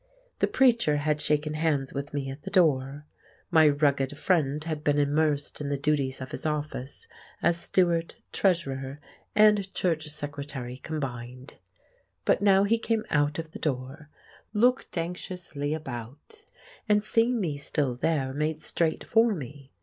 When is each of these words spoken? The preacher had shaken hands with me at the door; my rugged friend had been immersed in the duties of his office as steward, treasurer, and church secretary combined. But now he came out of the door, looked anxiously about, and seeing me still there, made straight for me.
The 0.39 0.47
preacher 0.47 0.97
had 0.97 1.21
shaken 1.21 1.53
hands 1.53 1.93
with 1.93 2.11
me 2.11 2.31
at 2.31 2.41
the 2.41 2.49
door; 2.49 3.05
my 3.51 3.69
rugged 3.69 4.17
friend 4.17 4.63
had 4.63 4.83
been 4.83 4.97
immersed 4.97 5.61
in 5.61 5.69
the 5.69 5.77
duties 5.77 6.19
of 6.19 6.31
his 6.31 6.43
office 6.43 7.05
as 7.43 7.55
steward, 7.57 8.15
treasurer, 8.31 8.99
and 9.35 9.71
church 9.75 10.09
secretary 10.09 10.77
combined. 10.77 11.57
But 12.25 12.41
now 12.41 12.63
he 12.63 12.79
came 12.79 13.05
out 13.11 13.37
of 13.37 13.51
the 13.51 13.59
door, 13.59 14.09
looked 14.53 14.97
anxiously 14.97 15.71
about, 15.71 16.45
and 16.89 17.03
seeing 17.03 17.39
me 17.39 17.57
still 17.57 17.93
there, 17.93 18.33
made 18.33 18.59
straight 18.59 19.03
for 19.03 19.35
me. 19.35 19.71